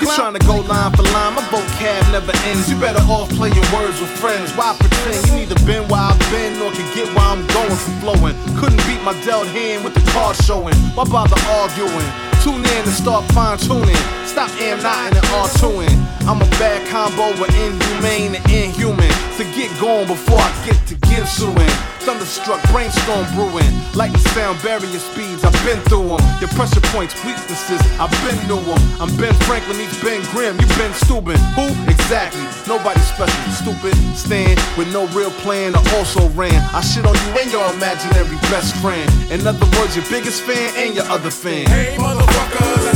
You 0.00 0.06
clown. 0.06 0.34
tryna 0.34 0.46
go 0.46 0.60
line 0.68 0.92
for 0.92 1.02
line, 1.16 1.34
my 1.34 1.42
vocab 1.48 2.12
never 2.12 2.32
ends. 2.52 2.68
You 2.68 2.76
better 2.78 3.00
off 3.08 3.30
playing 3.30 3.56
words 3.72 4.00
with 4.00 4.12
friends. 4.20 4.52
Why 4.52 4.76
pretend 4.78 5.26
you 5.26 5.46
neither 5.46 5.58
been 5.64 5.88
where 5.88 6.00
I've 6.00 6.20
been 6.30 6.60
or 6.60 6.70
can 6.72 6.84
get 6.94 7.08
where 7.16 7.24
I'm 7.24 7.46
going 7.48 7.76
from 7.76 7.94
flowing? 8.04 8.36
Couldn't 8.60 8.84
beat 8.84 9.00
my 9.02 9.16
dealt 9.24 9.48
hand 9.48 9.84
with 9.84 9.94
the 9.94 10.04
card 10.12 10.36
showing. 10.36 10.76
Why 10.92 11.04
bother 11.04 11.40
arguing? 11.48 12.10
Tune 12.44 12.60
in 12.60 12.82
and 12.84 12.92
start 12.92 13.24
fine 13.32 13.58
tuning. 13.58 14.02
Stop 14.28 14.50
am 14.60 14.82
not 14.82 15.16
and 15.16 15.26
all 15.32 15.48
tuning. 15.58 15.98
I'm 16.28 16.42
a 16.42 16.48
bad 16.60 16.86
combo 16.92 17.32
with 17.40 17.50
inhumane 17.56 18.36
and 18.36 18.50
inhuman. 18.52 19.25
To 19.36 19.44
get 19.52 19.68
going 19.78 20.06
before 20.06 20.38
I 20.38 20.48
get 20.64 20.80
to 20.88 20.94
Ginsuing. 21.12 21.68
Thunderstruck 22.08 22.62
brainstorm 22.72 23.26
brewing. 23.34 23.68
Lightning 23.92 24.22
sound 24.32 24.56
barrier 24.62 24.96
speeds, 24.96 25.44
I've 25.44 25.52
been 25.60 25.76
through 25.92 26.16
them. 26.16 26.24
Your 26.40 26.48
pressure 26.56 26.80
points, 26.96 27.12
weaknesses, 27.22 27.82
I've 28.00 28.08
been 28.24 28.38
through 28.48 28.64
them. 28.64 28.80
I'm 28.96 29.14
Ben 29.20 29.34
Franklin, 29.44 29.76
he's 29.76 29.92
Ben 30.00 30.22
Grimm, 30.32 30.56
you 30.56 30.66
Ben 30.80 30.88
Stubin. 30.94 31.36
Who? 31.52 31.68
Exactly. 31.84 32.40
Nobody 32.66 33.00
special. 33.00 33.36
Stupid. 33.52 33.92
Stand 34.16 34.56
with 34.78 34.90
no 34.92 35.06
real 35.12 35.30
plan 35.44 35.76
or 35.76 35.84
also 36.00 36.30
ran. 36.30 36.56
I 36.72 36.80
shit 36.80 37.04
on 37.04 37.12
you 37.12 37.30
and 37.36 37.52
your 37.52 37.66
imaginary 37.76 38.40
best 38.48 38.74
friend. 38.80 39.04
In 39.28 39.46
other 39.46 39.68
words, 39.76 39.96
your 39.96 40.06
biggest 40.08 40.44
fan 40.48 40.72
and 40.80 40.96
your 40.96 41.04
other 41.12 41.30
fan. 41.30 41.66
Hey, 41.66 41.94
motherfuckers, 41.98 42.95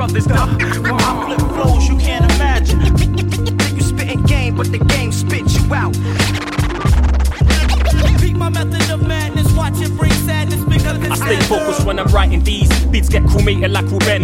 brother's 0.00 0.24
the. 0.24 0.69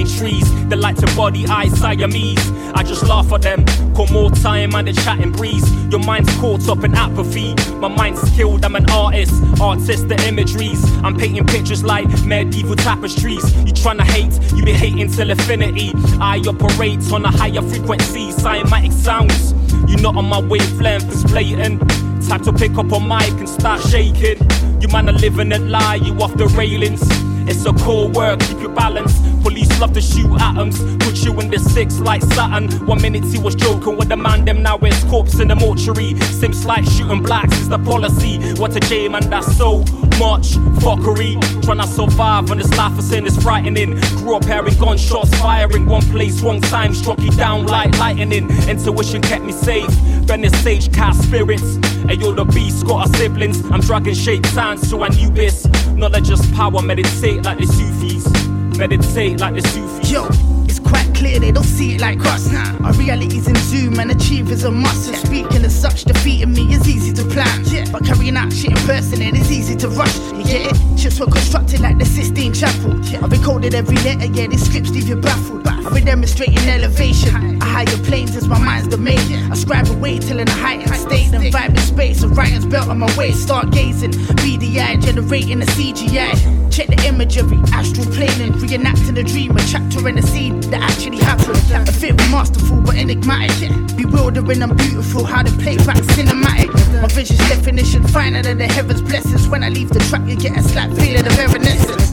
Trees. 0.04 0.46
The 0.68 0.76
lights 0.76 1.02
and 1.02 1.16
body 1.16 1.46
eyes 1.46 1.72
Siamese. 1.78 2.50
I 2.74 2.82
just 2.82 3.04
laugh 3.04 3.32
at 3.32 3.42
them. 3.42 3.64
Call 3.94 4.08
more 4.08 4.30
time 4.30 4.74
and 4.74 4.88
the 4.88 4.92
chatting 4.92 5.32
breeze. 5.32 5.64
Your 5.90 6.00
mind's 6.00 6.34
caught 6.36 6.68
up 6.68 6.84
in 6.84 6.94
apathy. 6.94 7.54
My 7.76 7.88
mind's 7.88 8.20
skilled, 8.32 8.64
I'm 8.64 8.76
an 8.76 8.90
artist. 8.90 9.32
Artist 9.60 10.08
the 10.08 10.16
imageries. 10.26 10.84
I'm 11.02 11.16
painting 11.16 11.46
pictures 11.46 11.82
like 11.84 12.08
medieval 12.24 12.76
tapestries. 12.76 13.44
You 13.64 13.72
tryna 13.72 14.02
hate, 14.02 14.34
you 14.54 14.64
be 14.64 14.72
hating 14.72 15.10
till 15.12 15.30
infinity. 15.30 15.92
I 16.20 16.42
operate 16.46 17.00
on 17.12 17.24
a 17.24 17.30
higher 17.30 17.62
frequency. 17.62 18.32
Cymatic 18.32 18.92
sounds. 18.92 19.54
You're 19.88 20.00
not 20.00 20.16
on 20.16 20.26
my 20.26 20.40
wavelength, 20.40 21.10
it's 21.12 21.22
blatant. 21.24 21.80
Time 22.28 22.42
to 22.42 22.52
pick 22.52 22.76
up 22.76 22.90
a 22.90 23.00
mic 23.00 23.30
and 23.38 23.48
start 23.48 23.80
shaking. 23.82 24.38
You 24.80 24.88
man 24.88 25.08
are 25.08 25.12
living 25.12 25.52
a 25.52 25.58
lie, 25.58 25.94
you 25.96 26.12
off 26.14 26.36
the 26.36 26.46
railings. 26.48 27.00
It's 27.48 27.64
a 27.64 27.72
core 27.72 28.08
work, 28.08 28.40
keep 28.40 28.60
your 28.60 28.74
balance. 28.74 29.14
Police 29.42 29.55
love 29.78 29.92
to 29.92 30.00
shoot 30.00 30.30
atoms, 30.40 30.80
put 31.04 31.24
you 31.24 31.38
in 31.40 31.50
the 31.50 31.58
six 31.58 31.98
like 31.98 32.22
Saturn. 32.22 32.70
One 32.86 33.00
minute 33.02 33.24
he 33.24 33.38
was 33.38 33.54
joking 33.54 33.96
with 33.96 34.08
the 34.08 34.16
man, 34.16 34.44
them 34.44 34.62
now 34.62 34.78
it's 34.82 35.02
corpse 35.04 35.38
in 35.40 35.48
the 35.48 35.54
mortuary. 35.54 36.18
Sims 36.20 36.64
like 36.64 36.84
shooting 36.84 37.22
blacks 37.22 37.58
is 37.58 37.68
the 37.68 37.78
policy. 37.78 38.38
What 38.54 38.76
a 38.76 38.86
shame, 38.86 39.14
and 39.14 39.24
that's 39.32 39.56
so 39.56 39.80
much 40.18 40.56
fuckery. 40.80 41.40
Trying 41.62 41.78
to 41.78 41.86
survive 41.86 42.50
on 42.50 42.58
this 42.58 42.70
life 42.76 42.98
of 42.98 43.04
sin 43.04 43.26
is 43.26 43.36
frightening. 43.42 44.00
Grew 44.18 44.36
up 44.36 44.44
hearing 44.44 44.76
gunshots 44.78 45.34
firing, 45.38 45.86
one 45.86 46.02
place, 46.10 46.42
one 46.42 46.60
time, 46.60 46.94
struck 46.94 47.18
you 47.20 47.30
down 47.32 47.66
like 47.66 47.96
lightning. 47.98 48.50
Intuition 48.68 49.22
kept 49.22 49.44
me 49.44 49.52
safe. 49.52 49.90
Venice 50.26 50.58
sage 50.62 50.92
cast 50.92 51.22
spirits. 51.24 51.76
And 52.08 52.20
you're 52.20 52.34
the 52.34 52.44
beast, 52.44 52.86
got 52.86 53.08
our 53.08 53.14
siblings. 53.16 53.64
I'm 53.70 53.80
dragging 53.80 54.14
shape 54.14 54.46
signs 54.46 54.88
to 54.90 55.04
Anubis. 55.04 55.66
Knowledge 55.88 56.30
is 56.30 56.44
power, 56.52 56.82
meditate 56.82 57.44
like 57.44 57.58
the 57.58 57.66
Sufis. 57.66 58.55
Meditate 58.76 59.40
like 59.40 59.54
the 59.54 59.62
Sufis. 59.62 60.10
Yo, 60.10 60.28
it's 60.64 60.78
quite 60.78 61.12
clear 61.14 61.40
they 61.40 61.50
don't 61.50 61.64
see 61.64 61.94
it 61.94 62.00
like 62.00 62.20
us. 62.26 62.52
Our 62.54 62.92
reality's 62.92 63.48
in 63.48 63.56
zoom 63.56 63.98
and 63.98 64.10
achieve 64.10 64.50
is 64.50 64.64
a 64.64 64.70
must. 64.70 65.14
Speaking 65.26 65.64
as 65.64 65.74
such, 65.74 66.04
defeating 66.04 66.52
me 66.52 66.74
is 66.74 66.86
easy 66.86 67.12
to 67.14 67.24
plan. 67.30 67.64
But 67.90 68.04
carrying 68.04 68.36
out 68.36 68.52
shit 68.52 68.72
in 68.72 68.86
person, 68.86 69.22
it 69.22 69.34
is 69.34 69.50
easy 69.50 69.76
to 69.76 69.88
rush. 69.88 70.14
It? 70.48 70.98
Ships 70.98 71.20
were 71.20 71.26
constructed 71.26 71.80
like 71.80 71.98
the 71.98 72.04
Sistine 72.04 72.52
Chapel. 72.52 72.92
I've 73.22 73.30
been 73.30 73.42
coded 73.42 73.74
every 73.74 73.96
letter, 73.96 74.26
yeah, 74.26 74.46
these 74.46 74.64
scripts 74.64 74.90
leave 74.90 75.08
you 75.08 75.16
baffled. 75.16 75.66
I've 75.66 75.94
been 75.94 76.04
demonstrating 76.04 76.58
elevation. 76.68 77.62
I 77.62 77.66
higher 77.84 77.98
planes 78.04 78.34
as 78.34 78.48
my 78.48 78.58
mind's 78.58 78.88
the 78.88 78.96
domain. 78.96 79.20
I 79.52 79.54
scribe 79.54 79.86
away 79.88 80.18
till 80.18 80.38
in 80.38 80.48
a 80.48 80.50
heightened 80.50 80.96
state 80.96 81.32
and 81.32 81.44
vibe 81.52 81.70
in 81.70 81.76
space. 81.76 82.22
A 82.22 82.28
writing's 82.28 82.66
belt 82.66 82.88
on 82.88 82.98
my 82.98 83.16
waist, 83.16 83.42
start 83.42 83.70
gazing. 83.70 84.12
BDI 84.42 85.02
generating 85.02 85.60
a 85.62 85.66
CGI. 85.66 86.32
Check 86.72 86.88
the 86.88 87.00
imagery, 87.06 87.58
astral 87.72 88.06
planing, 88.14 88.52
reenacting 88.54 89.18
a 89.18 89.22
dream, 89.22 89.56
a 89.56 89.60
chapter 89.66 90.08
in 90.08 90.18
a 90.18 90.22
scene 90.22 90.60
that 90.70 90.82
actually 90.82 91.18
happened. 91.18 91.60
A 91.88 91.92
fit 91.92 92.16
masterful 92.30 92.80
but 92.80 92.96
enigmatic. 92.96 93.70
Bewildering 93.96 94.62
and 94.62 94.76
beautiful, 94.76 95.24
how 95.24 95.42
the 95.42 95.50
playback 95.62 95.98
cinematic. 96.16 96.72
My 97.02 97.08
vision's 97.08 97.46
definition, 97.48 98.02
finer 98.08 98.42
than 98.42 98.58
the 98.58 98.66
heavens' 98.66 99.02
blessings. 99.46 99.50
When 99.50 99.64
I 99.64 99.68
leave 99.68 99.88
the 99.88 100.00
track, 100.00 100.28
you 100.28 100.36
get 100.36 100.56
a 100.56 100.62
slight 100.62 100.92
feeling 100.96 101.26
of 101.26 101.38
evanescence. 101.38 102.10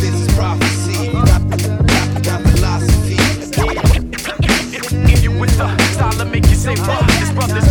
This 0.00 0.14
is 0.14 0.34
prophecy. 0.34 1.12
Got 2.22 2.42
philosophy. 2.42 3.16
In 4.94 5.22
you 5.22 5.32
with 5.38 5.56
the 5.56 5.76
style 5.92 6.12
that 6.12 6.28
make 6.30 6.46
you 6.46 6.54
say, 6.54 6.76
fuck, 6.76 7.06
this 7.06 7.32
brother's 7.32 7.63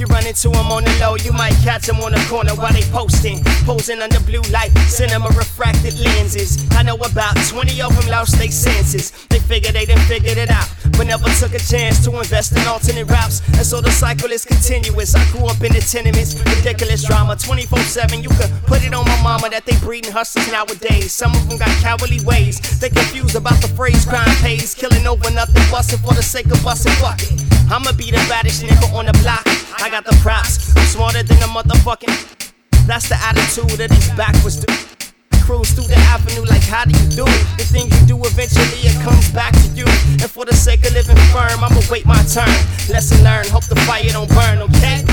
You 0.00 0.06
run 0.06 0.26
into 0.26 0.48
him 0.48 0.72
on 0.72 0.82
the 0.82 0.96
low, 0.96 1.16
you 1.20 1.30
might 1.30 1.52
catch 1.60 1.86
him 1.86 2.00
on 2.00 2.12
the 2.12 2.24
corner 2.24 2.56
while 2.56 2.72
they 2.72 2.80
posting. 2.88 3.44
Posing 3.68 4.00
under 4.00 4.18
blue 4.20 4.40
light, 4.48 4.72
cinema 4.88 5.28
refracted 5.36 5.92
lenses. 6.00 6.56
I 6.72 6.82
know 6.82 6.96
about 6.96 7.36
20 7.36 7.82
of 7.82 7.92
them 7.92 8.08
lost 8.08 8.38
their 8.38 8.50
senses. 8.50 9.12
They 9.28 9.40
figured 9.40 9.74
they 9.74 9.84
done 9.84 10.00
figured 10.08 10.38
it 10.38 10.48
out, 10.48 10.64
but 10.96 11.04
never 11.04 11.28
took 11.36 11.52
a 11.52 11.58
chance 11.58 12.02
to 12.06 12.16
invest 12.16 12.56
in 12.56 12.66
alternate 12.66 13.12
routes. 13.12 13.44
And 13.60 13.66
so 13.66 13.82
the 13.82 13.90
cycle 13.90 14.32
is 14.32 14.46
continuous. 14.46 15.14
I 15.14 15.20
grew 15.32 15.44
up 15.44 15.60
in 15.60 15.76
the 15.76 15.84
tenements, 15.84 16.32
ridiculous 16.48 17.04
drama 17.04 17.36
24 17.36 17.80
7. 17.80 18.22
You 18.22 18.30
could 18.30 18.48
put 18.64 18.82
it 18.82 18.94
on 18.94 19.04
my 19.04 19.20
mama 19.20 19.50
that 19.50 19.66
they 19.66 19.76
breeding 19.84 20.12
hustlers 20.12 20.50
nowadays. 20.50 21.12
Some 21.12 21.36
of 21.36 21.46
them 21.46 21.58
got 21.58 21.68
cowardly 21.84 22.24
ways. 22.24 22.56
They 22.80 22.88
confused 22.88 23.36
about 23.36 23.60
the 23.60 23.68
phrase 23.76 24.06
crime 24.06 24.34
pays, 24.40 24.72
killing 24.72 25.06
over 25.06 25.30
nothing, 25.30 25.60
busting 25.70 25.98
for 25.98 26.14
the 26.14 26.22
sake 26.22 26.46
of 26.46 26.64
busting 26.64 26.96
bucket. 27.02 27.49
I'ma 27.70 27.92
be 27.92 28.10
the 28.10 28.18
baddest 28.26 28.64
nigga 28.64 28.92
on 28.92 29.06
the 29.06 29.12
block. 29.22 29.46
I 29.80 29.88
got 29.90 30.04
the 30.04 30.10
props. 30.22 30.74
I'm 30.76 30.84
smarter 30.86 31.22
than 31.22 31.38
a 31.38 31.46
motherfucking. 31.46 32.10
That's 32.88 33.08
the 33.08 33.14
attitude 33.14 33.78
of 33.78 33.88
these 33.88 34.10
backwards 34.18 34.58
dudes. 34.58 35.14
Cruise 35.46 35.70
through 35.70 35.86
the 35.86 35.98
avenue 36.10 36.42
like 36.50 36.62
how 36.62 36.84
do 36.84 36.90
you 36.90 37.10
do 37.14 37.24
it? 37.24 37.46
The 37.58 37.64
thing 37.70 37.86
you 37.86 38.06
do 38.06 38.16
eventually 38.26 38.90
it 38.90 38.98
comes 39.06 39.30
back 39.30 39.54
to 39.54 39.68
you. 39.78 39.86
And 40.18 40.26
for 40.26 40.44
the 40.44 40.54
sake 40.54 40.84
of 40.84 40.94
living 40.94 41.16
firm, 41.30 41.62
I'ma 41.62 41.80
wait 41.88 42.06
my 42.06 42.18
turn. 42.26 42.50
Lesson 42.90 43.22
learned, 43.22 43.46
hope 43.46 43.66
the 43.66 43.78
fire 43.86 44.02
don't 44.10 44.28
burn, 44.34 44.58
okay? 44.66 45.06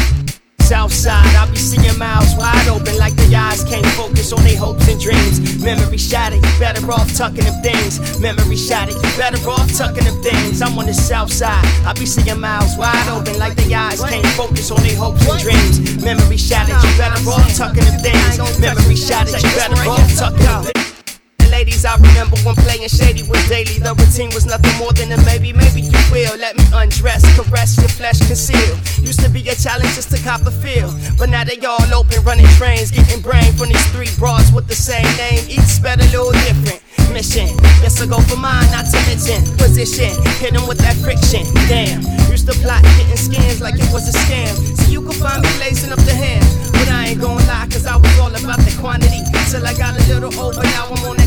Southside, 0.67 1.33
I'll 1.39 1.49
be 1.49 1.55
seeing 1.55 1.97
miles 1.97 2.35
wide 2.35 2.67
open 2.67 2.97
like 2.97 3.15
the 3.15 3.33
eyes 3.33 3.63
can't 3.63 3.85
focus 3.95 4.33
on 4.33 4.43
their 4.43 4.57
hopes 4.57 4.85
and 4.89 4.99
dreams. 4.99 5.63
Memory 5.63 5.97
shattered, 5.97 6.43
you 6.43 6.59
better 6.59 6.85
off 6.91 7.15
tucking 7.15 7.45
them 7.45 7.61
things. 7.63 8.19
Memory 8.19 8.57
shattered, 8.57 8.95
you 8.95 9.09
better 9.15 9.39
off 9.49 9.71
tucking 9.71 10.03
them 10.03 10.21
things. 10.21 10.61
I'm 10.61 10.77
on 10.77 10.87
the 10.87 10.93
south 10.93 11.31
side, 11.31 11.63
I'll 11.85 11.93
be 11.93 12.05
seeing 12.05 12.41
miles 12.41 12.75
wide 12.77 13.07
open 13.07 13.39
like 13.39 13.55
the 13.55 13.73
eyes 13.73 14.03
can't 14.03 14.27
focus 14.35 14.69
on 14.69 14.83
their 14.83 14.97
hopes 14.97 15.25
and 15.25 15.39
dreams. 15.39 16.03
Memory 16.03 16.35
shattered, 16.35 16.75
you 16.83 16.97
better 16.97 17.29
off 17.29 17.55
tucking 17.55 17.85
them 17.85 17.99
things. 18.01 18.59
Memory 18.59 18.97
shattered, 18.97 19.41
you 19.41 19.49
better 19.55 19.89
off 19.89 20.17
tucking 20.17 20.43
them 20.43 20.63
things. 20.65 20.96
Ladies, 21.57 21.85
I 21.85 21.97
remember 21.97 22.37
when 22.45 22.53
playing 22.53 22.85
shady 22.85 23.25
was 23.25 23.41
daily. 23.49 23.81
The 23.81 23.97
routine 23.97 24.29
was 24.29 24.45
nothing 24.45 24.77
more 24.77 24.93
than 24.93 25.09
a 25.09 25.17
maybe, 25.25 25.49
maybe 25.57 25.81
you 25.81 25.97
will. 26.13 26.37
Let 26.37 26.53
me 26.53 26.61
undress, 26.69 27.25
caress 27.33 27.81
your 27.81 27.89
flesh, 27.89 28.21
conceal. 28.29 28.77
Used 29.01 29.25
to 29.25 29.29
be 29.33 29.41
a 29.49 29.57
challenge 29.57 29.97
just 29.97 30.13
to 30.13 30.21
cop 30.21 30.45
a 30.45 30.53
feel. 30.53 30.93
But 31.17 31.33
now 31.33 31.41
they 31.41 31.57
all 31.65 31.81
open, 31.97 32.21
running 32.21 32.45
trains, 32.61 32.93
getting 32.93 33.25
brain 33.25 33.57
from 33.57 33.73
these 33.73 33.87
three 33.89 34.13
broads 34.21 34.53
with 34.53 34.69
the 34.69 34.77
same 34.77 35.09
name. 35.17 35.49
Each 35.49 35.65
spelled 35.65 35.97
a 35.97 36.05
little 36.13 36.29
different. 36.45 36.77
Mission, 37.09 37.49
yes, 37.81 37.97
I 37.97 38.05
go 38.05 38.21
for 38.29 38.37
mine, 38.37 38.69
not 38.69 38.85
to 38.93 38.97
mention 39.09 39.41
position. 39.57 40.13
Hit 40.37 40.53
with 40.69 40.77
that 40.85 40.93
friction. 41.01 41.41
Damn, 41.65 42.05
used 42.29 42.45
to 42.45 42.53
plot 42.61 42.85
getting 43.01 43.17
skins 43.17 43.65
like 43.65 43.81
it 43.81 43.89
was 43.89 44.05
a 44.05 44.13
scam. 44.13 44.53
So 44.77 44.93
you 44.93 45.01
can 45.01 45.17
find 45.17 45.41
me 45.41 45.49
blazing 45.57 45.89
up 45.89 46.05
the 46.05 46.13
hand. 46.13 46.45
But 46.69 46.85
I 46.93 47.17
ain't 47.17 47.21
gonna 47.21 47.41
lie, 47.49 47.65
cause 47.73 47.89
I 47.89 47.97
was 47.97 48.13
all 48.21 48.29
about 48.29 48.61
the 48.61 48.77
quantity. 48.77 49.25
Till 49.49 49.65
I 49.65 49.73
got 49.73 49.97
a 49.97 50.03
little 50.05 50.29
over, 50.37 50.61
now 50.61 50.93
I'm 50.93 51.01
on 51.01 51.17
that. 51.17 51.26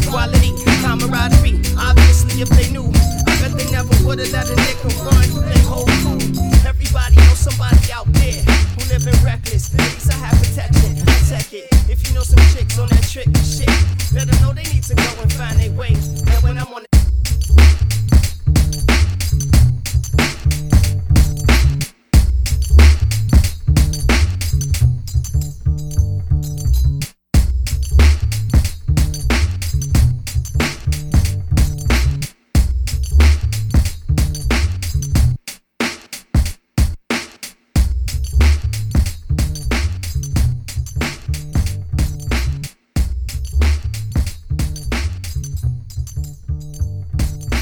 Camaraderie, 1.00 1.58
obviously, 1.78 2.42
if 2.42 2.48
they 2.50 2.70
knew, 2.70 2.84
I 3.26 3.40
bet 3.40 3.56
they 3.56 3.70
never 3.70 3.88
would've 4.04 4.30
let 4.32 4.50
a 4.50 4.54
nigga 4.54 4.90
run 5.04 5.24
through 5.32 5.48
their 5.48 5.64
whole 5.64 5.86
crew. 5.86 6.20
Everybody 6.68 7.16
knows 7.16 7.38
somebody 7.38 7.90
out 7.90 8.12
there 8.12 8.42
who 8.42 8.88
living 8.92 9.24
reckless. 9.24 9.70